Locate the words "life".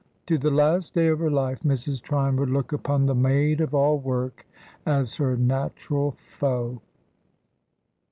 1.29-1.59